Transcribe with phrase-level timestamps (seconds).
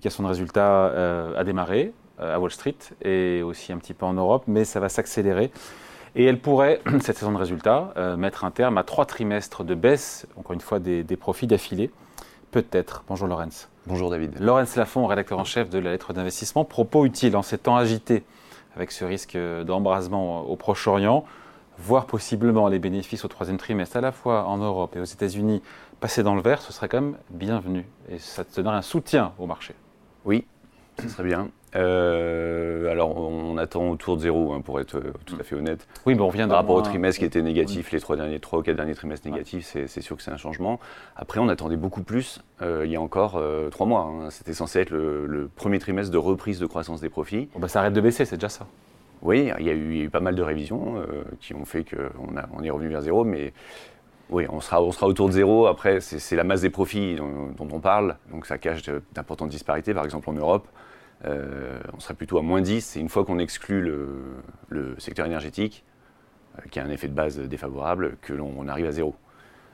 [0.00, 4.44] publication de résultats a démarré à Wall Street et aussi un petit peu en Europe,
[4.46, 5.50] mais ça va s'accélérer.
[6.16, 10.26] Et elle pourrait, cette saison de résultats, mettre un terme à trois trimestres de baisse,
[10.38, 11.90] encore une fois, des, des profits d'affilée.
[12.50, 13.04] Peut-être.
[13.08, 13.68] Bonjour Laurence.
[13.86, 14.40] Bonjour David.
[14.40, 16.64] Laurence Lafont, rédacteur en chef de la lettre d'investissement.
[16.64, 18.24] Propos utiles en ces temps agités
[18.76, 19.36] avec ce risque
[19.66, 21.26] d'embrasement au Proche-Orient,
[21.78, 25.60] voir possiblement les bénéfices au troisième trimestre, à la fois en Europe et aux États-Unis,
[26.00, 27.86] passer dans le vert, ce serait quand même bienvenu.
[28.08, 29.74] Et ça te donnerait un soutien au marché.
[30.24, 30.44] Oui,
[31.00, 31.50] ce serait bien.
[31.76, 35.86] Euh, alors, on attend autour de zéro, hein, pour être euh, tout à fait honnête.
[36.04, 38.58] Oui, mais on vient Par rapport au trimestre qui était négatif, les trois, derniers, trois
[38.58, 40.80] ou quatre derniers trimestres négatifs, c'est sûr que c'est un changement.
[41.16, 44.02] Après, on attendait beaucoup plus euh, il y a encore trois mois.
[44.02, 44.30] Hein.
[44.30, 47.48] C'était censé être le, premier trimestre de reprise de croissance des profits.
[47.54, 48.66] Bon, bah, ça arrête de baisser, c'est déjà ça.
[49.22, 50.94] Oui, il y, a eu, pas mal de révisions
[51.40, 53.52] qui ont fait qu'on on est revenu vers zéro, mais
[54.30, 55.66] oui, on sera, autour de zéro.
[55.66, 58.82] Après, c'est la masse des profits dont, dont, on parle, donc ça cache
[59.12, 60.68] d'importantes disparités, par exemple en Europe.
[61.26, 62.96] Euh, on serait plutôt à moins 10.
[62.96, 65.84] Et une fois qu'on exclut le, secteur énergétique,
[66.58, 69.14] euh, qui a un effet de base défavorable, que l'on arrive à zéro.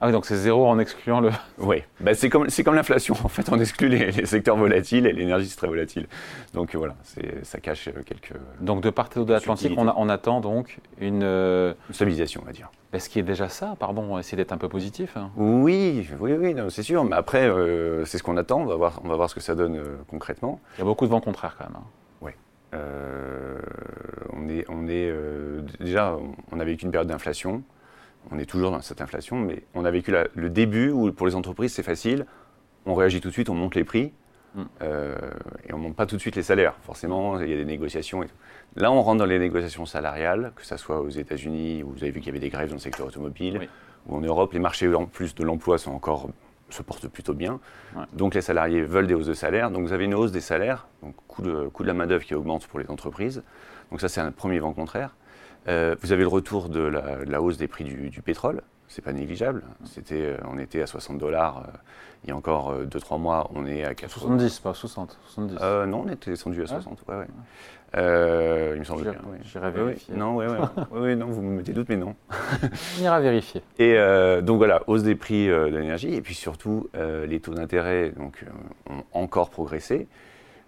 [0.00, 1.30] Ah oui, donc c'est zéro en excluant le.
[1.58, 3.16] Oui, bah, c'est comme, comme l'inflation.
[3.24, 6.06] En fait, on exclut les, secteurs volatiles et l'énergie, c'est très volatile.
[6.54, 6.94] Donc voilà,
[7.42, 8.32] ça cache quelques.
[8.60, 11.22] Donc de part et d'autre de l'Atlantique, on, attend donc une...
[11.22, 11.74] une.
[11.90, 12.70] stabilisation, on va dire.
[12.92, 13.76] Est-ce qu'il est déjà ça?
[13.78, 15.16] Pardon, essayer d'être un peu positif.
[15.16, 15.30] Hein.
[15.36, 17.04] Oui, oui, oui, c'est sûr.
[17.04, 18.60] Mais après, euh, c'est ce qu'on attend.
[18.62, 20.60] On va, voir, on va voir ce que ça donne euh, concrètement.
[20.76, 21.76] Il y a beaucoup de vents contraires quand même.
[21.76, 21.86] Hein.
[22.22, 22.32] Oui.
[22.74, 23.58] Euh,
[24.32, 25.12] on est, on est
[25.80, 26.16] déjà,
[26.50, 27.62] on a vécu une période d'inflation
[28.30, 31.34] on est toujours dans cette inflation, mais on a vécu le début où pour les
[31.34, 32.26] entreprises c'est facile,
[32.86, 34.12] on réagit tout de suite, on monte les prix,
[34.54, 34.62] mm.
[34.82, 35.16] euh,
[35.68, 36.74] et on ne monte pas tout de suite les salaires.
[36.82, 38.22] Forcément, il y a des négociations.
[38.22, 38.28] Et
[38.76, 42.10] Là, on rentre dans les négociations salariales, que ce soit aux États-Unis, où vous avez
[42.10, 43.68] vu qu'il y avait des grèves dans le secteur automobile,
[44.06, 46.28] ou en Europe, les marchés en plus de l'emploi sont encore
[46.70, 47.60] se portent plutôt bien.
[48.12, 49.70] Donc les salariés veulent des hausses de salaire.
[49.70, 52.34] Donc vous avez une hausse des salaires, donc coût de, coût de la main-d'œuvre qui
[52.34, 53.42] augmente pour les entreprises.
[53.90, 55.16] Donc ça, c'est un premier vent contraire.
[55.66, 59.12] Euh, vous avez le retour de la, hausse des prix du, du pétrole, c'est pas
[59.12, 59.62] négligeable.
[59.84, 61.76] C'était, euh, on était à 60 dollars euh,
[62.24, 64.26] il y a encore 2-3 mois, on est à 80.
[64.26, 65.54] 70, pas 60, 70.
[65.86, 68.72] non, on était descendu à 60, ouais, ouais.
[68.74, 69.14] il me semble bien.
[69.44, 70.16] J'irai vérifier.
[70.16, 70.48] Non, ouais,
[70.90, 71.14] ouais.
[71.14, 72.16] non, vous me mettez doute, mais non.
[72.98, 73.62] on ira vérifier.
[73.78, 73.94] Et
[74.42, 78.44] donc voilà, hausse des prix de l'énergie, et puis surtout, les taux d'intérêt donc,
[78.90, 80.08] ont encore progressé.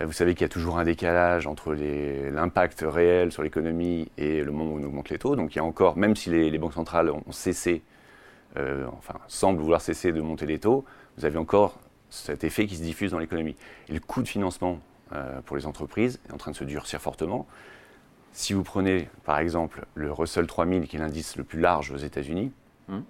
[0.00, 4.52] Vous savez qu'il y a toujours un décalage entre l'impact réel sur l'économie et le
[4.52, 5.36] moment où on augmente les taux.
[5.36, 7.82] Donc il y a encore, même si les, banques centrales ont cessé,
[8.58, 10.84] euh, enfin semblent vouloir cesser de monter les taux,
[11.16, 11.78] vous avez encore
[12.10, 13.56] cet effet qui se diffuse dans l'économie.
[13.88, 14.80] Et le coût de financement
[15.14, 17.46] euh, pour les entreprises est en train de se durcir fortement.
[18.32, 21.96] Si vous prenez par exemple le Russell 3000, qui est l'indice le plus large aux
[21.96, 22.52] États-Unis,
[22.90, 23.02] hum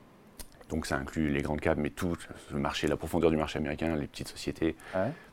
[0.69, 2.17] donc ça inclut les grandes caps, mais tout
[2.53, 4.77] le marché, la profondeur du marché américain, les petites sociétés.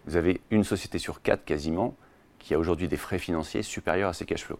[0.05, 1.95] Vous avez une société sur quatre quasiment
[2.39, 4.59] qui a aujourd'hui des frais financiers supérieurs à ses cash flows.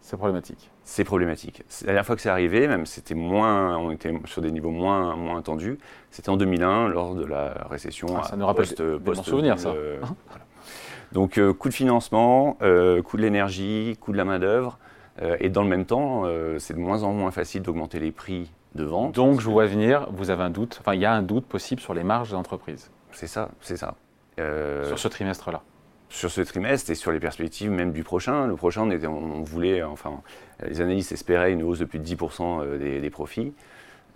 [0.00, 0.70] C'est problématique.
[0.82, 1.62] C'est problématique.
[1.80, 5.16] La dernière fois que c'est arrivé, même c'était moins, on était sur des niveaux moins,
[5.16, 5.78] moins tendus,
[6.10, 8.08] c'était en 2001 lors de la récession.
[8.18, 9.72] Ah, ça nous rappelle post, des, post souvenirs, ça.
[11.12, 14.78] Donc euh, coût de financement, euh, coût de l'énergie, coût de la main d'œuvre,
[15.20, 16.24] et dans le même temps,
[16.58, 20.42] c'est de moins en moins facile d'augmenter les prix donc, je vois venir, vous avez
[20.42, 22.90] un doute, enfin, il y a un doute possible sur les marges de l'entreprise.
[23.12, 23.94] C'est ça, c'est ça.
[24.40, 25.62] Euh, sur ce trimestre-là
[26.08, 28.48] Sur ce trimestre et sur les perspectives même du prochain.
[28.48, 30.22] Le prochain, on, était, on, voulait, enfin,
[30.66, 33.52] les analystes espéraient une hausse de plus de 10% euh, des, profits.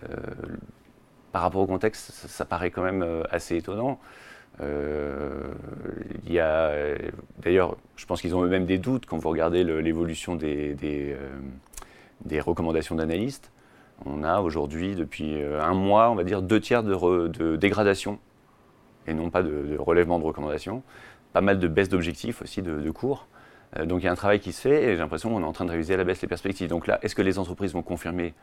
[0.03, 0.15] Euh,
[1.31, 3.97] par rapport au contexte, ça, paraît quand même assez étonnant.
[4.61, 6.71] Il y a,
[7.39, 11.15] d'ailleurs, je pense qu'ils ont eux-mêmes des doutes quand vous regardez l'évolution des, des,
[12.25, 13.51] des recommandations d'analystes
[14.05, 18.19] on a aujourd'hui, depuis euh, un mois, on va dire deux tiers de, dégradation
[19.07, 20.83] et non pas de, relèvement de recommandations.
[21.33, 23.27] Pas mal de baisse d'objectifs aussi de, cours.
[23.77, 25.45] Euh, donc il y a un travail qui se fait et j'ai l'impression qu'on est
[25.45, 26.69] en train de réviser à la baisse les perspectives.
[26.69, 28.33] Donc là, est-ce que les entreprises vont confirmer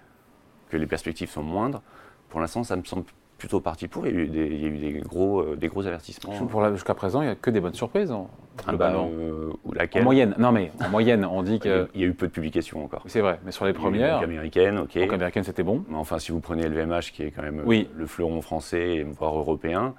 [0.69, 1.83] que les perspectives sont moindres?
[2.29, 3.05] Pour l'instant, ça me semble
[3.39, 4.07] plutôt parti pour.
[4.07, 6.33] Il y a eu des, il y a eu des gros, euh, des gros avertissements.
[6.73, 8.11] Jusqu'à présent, il n'y a que des bonnes surprises.
[8.11, 8.31] En,
[8.67, 11.89] ah bah, euh, laquelle en moyenne, non mais en moyenne, on dit que.
[11.95, 13.03] Il y a eu peu de publications encore.
[13.07, 14.17] C'est vrai, mais sur les premières.
[14.17, 14.99] Donc américaine, ok.
[14.99, 15.85] Donc américaine, c'était bon.
[15.89, 17.89] Mais enfin, si vous prenez LVMH, qui est quand même oui.
[17.95, 19.95] le fleuron français, voire européen,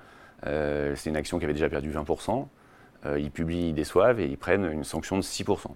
[0.45, 2.47] euh, c'est une action qui avait déjà perdu 20%.
[3.17, 5.67] ils publient, ils déçoivent et ils prennent une sanction de 6%.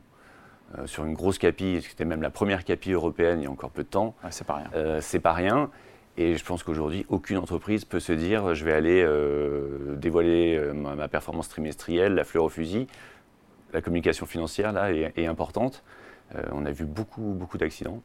[0.86, 3.84] sur une grosse capi, c'était même la première capi européenne il y a encore peu
[3.84, 4.16] de temps.
[4.32, 5.00] c'est pas rien.
[5.00, 5.70] c'est pas rien.
[6.18, 10.74] Et je pense qu'aujourd'hui, aucune entreprise peut se dire je vais aller euh, dévoiler euh,
[10.74, 12.88] ma, performance trimestrielle, la fleur au fusil.
[13.74, 15.84] La communication financière, là, est, importante.
[16.36, 18.02] Euh, on a vu beaucoup, beaucoup d'accidents.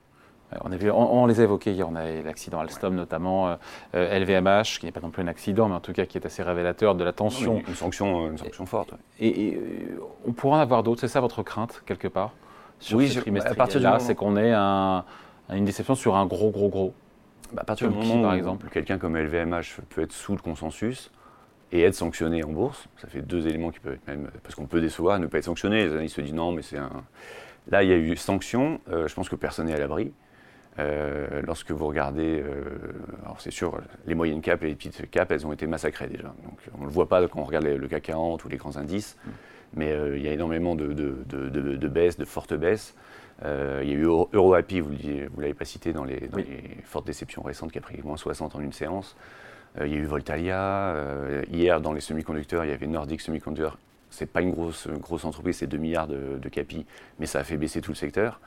[0.63, 3.59] On, a vu, on, les a évoqués hier, on a l'accident Alstom notamment,
[3.93, 6.41] LVMH, qui n'est pas non plus un accident, mais en tout cas qui est assez
[6.45, 7.65] révélateur de la tension.
[7.67, 8.95] une, sanction, une sanction forte.
[9.19, 9.59] Et,
[10.25, 12.31] on pourra en avoir d'autres, c'est ça votre crainte, quelque part
[12.79, 15.05] sur oui, ce trimestre là c'est qu'on ait un,
[15.51, 16.95] une déception sur un gros, gros, gros.
[17.53, 18.69] Bah, à partir du moment par exemple.
[18.71, 21.11] quelqu'un comme LVMH peut être sous le consensus
[21.73, 24.67] et être sanctionné en bourse, ça fait deux éléments qui peuvent être même, parce qu'on
[24.67, 27.05] peut décevoir, ne pas être sanctionné, les analystes se disent non, mais c'est un...
[27.69, 30.13] Là, il y a eu sanction, je pense que personne n'est à l'abri.
[30.79, 32.65] Euh, lorsque vous regardez, euh,
[33.25, 36.35] alors c'est sûr, les moyennes caps et les petites caps, elles ont été massacrées déjà.
[36.45, 38.77] Donc on ne le voit pas quand on regarde le CAC 40 ou les grands
[38.77, 39.17] indices,
[39.75, 42.95] mais euh, il y a énormément de, de, baisses, de fortes baisses.
[43.43, 46.29] Il y a eu EuroAPI, vous ne l'avez pas cité dans, les,
[46.85, 49.17] fortes déceptions récentes, qui a pris moins 60 en une séance.
[49.81, 50.95] il y a eu Voltalia.
[51.51, 53.77] hier, dans les semi-conducteurs, il y avait Nordic Semiconductor.
[54.11, 56.87] C'est pas une grosse, grosse entreprise, c'est 2 milliards de, capi,
[57.19, 58.41] mais ça a fait baisser tout le secteur.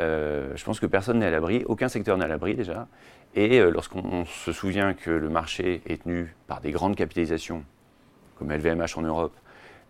[0.00, 2.88] Euh, je pense que personne n'est à l'abri, aucun secteur n'est à l'abri déjà.
[3.34, 7.64] Et euh, lorsqu'on se souvient que le marché est tenu par des grandes capitalisations,
[8.38, 9.34] comme LVMH en Europe,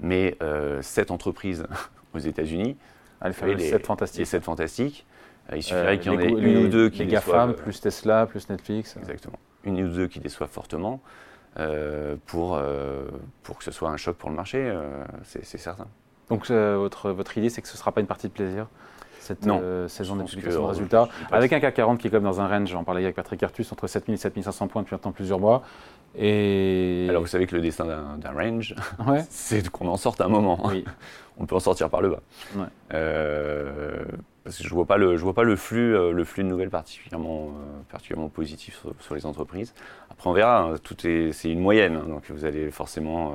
[0.00, 1.66] mais euh, sept entreprises
[2.14, 2.76] aux États-Unis,
[3.22, 4.18] ah, les 7 fantastiques.
[4.18, 5.06] Les 7 fantastiques.
[5.54, 8.48] Il suffirait qu'il y en ait une ou deux qui les GAFAM, plus Tesla, plus
[8.48, 8.96] Netflix.
[8.96, 9.38] Exactement.
[9.64, 11.00] Une ou deux qui déçoivent fortement
[12.26, 12.60] pour,
[13.42, 14.72] pour que ce soit un choc pour le marché,
[15.24, 15.86] c'est certain.
[16.28, 18.68] Donc votre, votre idée, c'est que ce ne sera pas une partie de plaisir?
[19.22, 21.08] Cette euh, saison de publication de résultats.
[21.30, 23.70] Avec un CAC 40 qui est comme dans un range, j'en parlais avec Patrick Artus,
[23.72, 25.62] entre 7000 et 7500 points depuis maintenant plusieurs mois.
[26.16, 27.06] Et...
[27.08, 28.74] Alors vous savez que le destin d'un range,
[29.30, 30.58] c'est qu'on en sorte un moment.
[30.64, 30.84] Oui.
[31.38, 32.20] On peut en sortir par le bas.
[32.92, 34.04] Euh,
[34.44, 36.48] parce que je vois, pas le, je vois pas le flux, euh, le flux de
[36.48, 37.52] nouvelles particulièrement,
[37.90, 39.74] particulièrement positif sur, les entreprises.
[40.10, 43.34] Après on verra, hein, tout est, c'est une moyenne, hein, donc vous allez forcément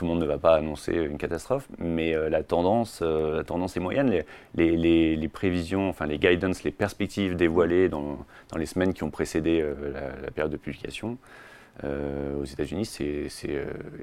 [0.00, 3.44] tout le monde ne va pas annoncer une catastrophe, mais euh, la, tendance, euh, la
[3.44, 4.24] tendance est moyenne.
[4.54, 8.16] Les, prévisions, enfin les guidance, les perspectives dévoilées dans,
[8.56, 9.74] les semaines qui ont précédé euh,
[10.22, 11.18] la, période de publication
[11.82, 13.28] aux États-Unis, c'est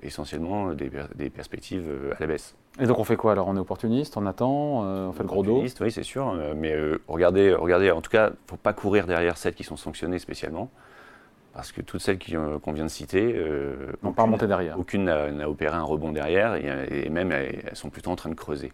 [0.01, 2.55] essentiellement des, perspectives à la baisse.
[2.79, 3.47] Et donc on fait quoi alors?
[3.47, 5.63] On est opportuniste, on attend, on fait le gros dos?
[5.81, 6.75] Oui, c'est sûr, mais
[7.07, 10.19] regardez, regardez, en tout cas, il ne faut pas courir derrière celles qui sont sanctionnées
[10.19, 10.71] spécialement.
[11.57, 14.79] Parce que toutes celles euh, qu'on vient de citer, euh, n'ont pas remonté derrière.
[14.79, 18.71] Aucune n'a opéré un rebond derrière et, même elles, sont plutôt en train de creuser.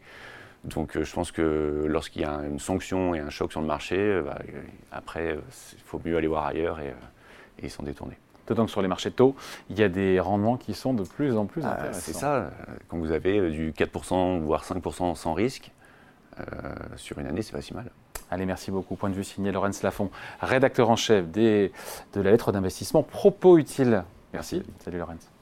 [0.65, 3.67] Donc euh, je pense que lorsqu'il y a une sanction et un choc sur le
[3.67, 4.37] marché, bah,
[4.91, 5.37] après,
[5.77, 6.77] il faut mieux aller voir ailleurs
[7.61, 8.17] et, s'en détourner.
[8.47, 9.35] D'autant que sur les marchés de taux,
[9.69, 11.99] il y a des rendements qui sont de plus en plus ah, intéressants.
[12.01, 12.51] C'est ça,
[12.87, 15.71] quand vous avez du 4%, voire 5% sans risque,
[16.95, 17.91] sur une année, c'est pas si mal.
[18.31, 18.95] Allez, merci beaucoup.
[18.95, 20.09] Point de vue signé Laurence Lafont,
[20.41, 21.69] rédacteur en chef de
[22.15, 24.03] la lettre d'investissement Propos Utile.
[24.33, 24.63] Merci.
[24.79, 25.32] Salut Laurence.